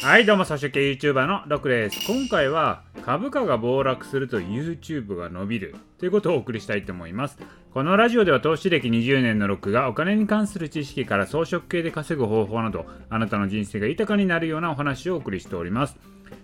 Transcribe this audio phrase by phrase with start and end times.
[0.00, 2.06] はいどうも、草食系 YouTuber のロクです。
[2.06, 7.36] 今回は株価が暴落すると YouTube が伸びるということをお送りしたいと思います。
[7.74, 15.96] このラジオでは投資歴20年のロックがお金に関する知識から装飾系で稼ぐ方法など、あなたの人生が豊かになるようなお話をお送りしております。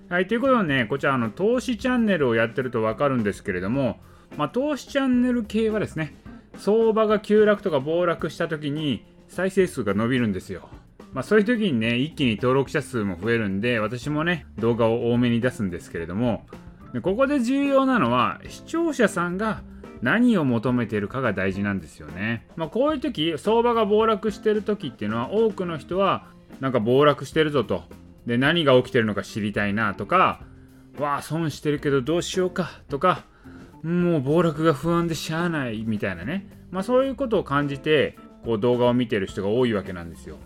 [0.09, 4.01] はい、ということでね、こちらあの投資チャンネルをやってるとわかるんですけれども、
[4.37, 6.17] まあ、投資チャンネル系はですね、
[6.57, 10.69] 相場が急落とか暴落した時に再生数が伸びるんですよ。
[11.15, 16.45] まあ、そういう時にね、一気に登録者数も増えるんで、私もね、動画を多めに出すんですけれども、
[17.03, 19.63] ここで重要なのは、視聴者さんが
[20.03, 22.47] 何を求めてるかが大事なんですよね。
[22.57, 26.27] まあ、こういう時、相場が暴落してる時っていうのは、多くの人は、
[26.61, 27.85] なんか暴落してるぞと。
[28.27, 30.41] で、何が起きてるのか知りたいなとか、
[30.99, 33.25] わあ、損してるけどどうしようかとか、
[33.85, 36.49] もう暴落が不安でしゃあないみたいなね。
[36.73, 40.39] まあ、そういうことを感じて、こう動画を見てる人が多いわけなんですよ。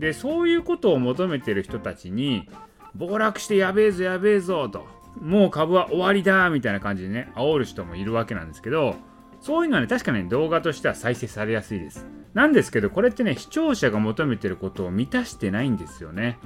[0.00, 2.48] でそういうことを求めてる人たちに
[2.94, 4.86] 暴落してやべえぞやべえぞと
[5.20, 8.96] もう株は終わりだみたいな感じでね煽る人もいるわけなんですけど
[9.40, 12.06] そういうのはね確かに動画としては再生されやすいです。
[12.34, 16.38] なんですけどこれってね視聴者が求めてることを満たしてないんですよね。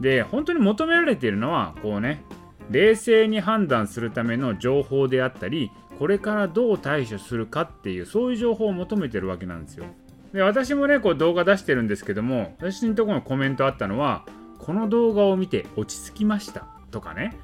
[0.00, 2.24] で本当に求められているのはこうね
[2.70, 9.86] 冷静に判断するための情報であったりこれからどう対処するかっていうそういう情報を求めてるわけなんですよ。
[10.32, 14.24] で私もねこう動画出してるんですけども私のところのコメントあったのは
[14.58, 17.36] この動画を見て落ち着きましたとかね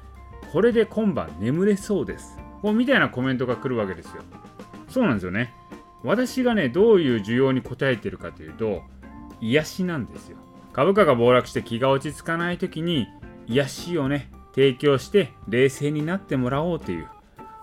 [0.51, 4.23] これで今晩眠れそうですこうみたいなコメントが来るわけですよ。
[4.89, 5.53] そうなんですよね。
[6.03, 8.83] 私がねどういう需要に応えてるかというと
[9.41, 10.37] 癒しなんですよ。
[10.73, 13.07] 株価が暴落して気が落ち着かない時に
[13.47, 17.03] 癒しをね提供して冷静になってもらおうという、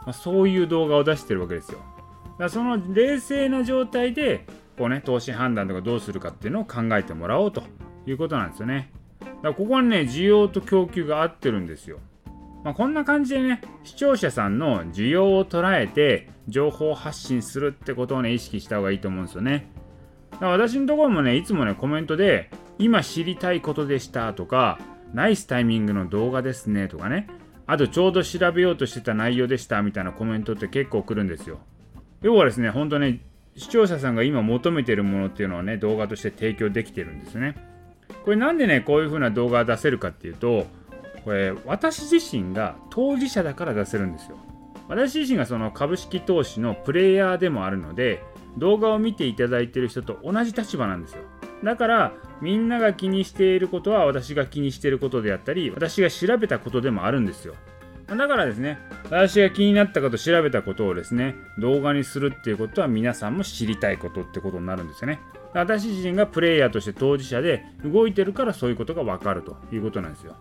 [0.05, 1.79] まあ、そういう動画を出してるわけですよ。
[1.79, 7.63] だからその冷静な状態でこうね、投資判断とかどうするかっていうのを考えてもらおうと
[8.07, 8.91] いうことなんですよね。
[9.21, 11.99] だからここはね、需要と供給が合ってるんですよ。
[12.65, 19.71] まあ、こんな感じでね、視聴者さんの需要を捉えて情報発信するってことをね、意識した方がいいと思うんですよね。
[20.33, 24.79] だから私のところもね、いつもね、コメントで、今知りたいことでしたとか、
[25.15, 27.29] ナイスタイミングの動画ですねとかね、
[27.67, 31.59] あとちょうど調べようとしてた内容でしたみたいなコメントって結構来るんですよ。
[32.23, 33.21] 要はですね、本当ね、
[33.57, 37.57] 視聴者さんが今求めてるものっていうのをね、動画として提供できてるんですね。
[38.25, 40.67] これなんでね、こういう風な動画を出せるかっていうと、
[41.25, 44.37] これ私自身が当事者だから出せるんですよ。
[44.89, 48.23] 私自身がその株式投資のプレイヤーでもあるので、
[48.59, 51.23] 動画を見ていただいてる人と同じ立場なんですよ。
[51.65, 57.55] だからみんなが気にしていることは私が気にしていることであったり私が調べたことでもあるんですよ
[58.09, 58.79] だからですね、
[59.11, 65.19] 私が気になったこと、調べたことをですね、動画にするっていうことは皆さんも知りたいことってことになるんですよね。
[65.55, 70.37] 私自身がプレイヤーとして当事者で動いてるからそういうことがわかるということなんですよ。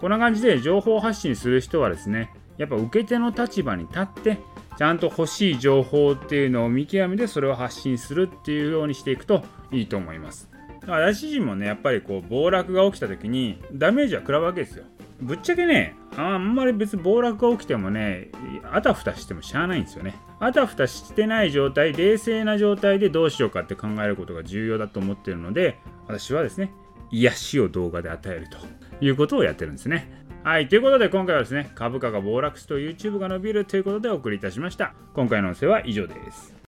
[0.00, 4.38] こんな感じで情報発信する人はですね、やっぱ受け手の立場に立って、
[4.78, 10.48] ちゃんと欲しい情報っていうのを見極めてそれを発信するっていうようにしていくといいと思います。
[10.86, 14.84] 私自身もね、やっぱりこう暴落が起きた時にダメージは食らうわけですよ。
[15.20, 18.30] ぶっちゃけね、あんまり別に暴落が起きてもね、
[18.70, 20.16] あたふたしてもしゃあないんですよね。
[20.38, 26.72] あたふたしてない状態、冷静な状態でどうしようかって考えることが重要だと思ってるので、私はですね、
[27.10, 28.58] 癒しを動画で与えると
[29.04, 30.10] いうことをやってるんですね。
[30.42, 30.68] はい。
[30.68, 34.94] ということで今回はですね、株価が暴落すると YouTube が伸びるということでお送りいたしました。
[35.12, 36.54] 今回の音声は以上です。